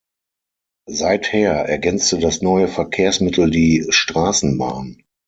Seither 0.89 1.67
ergänzte 1.69 2.17
das 2.17 2.41
neue 2.41 2.67
Verkehrsmittel 2.67 3.51
die 3.51 3.85
Straßenbahn. 3.91 5.03